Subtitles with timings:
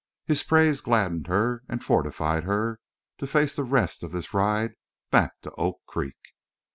[0.25, 2.79] His praise gladdened her, and fortified her
[3.19, 4.73] to face the rest of this ride
[5.11, 6.17] back to Oak Creek.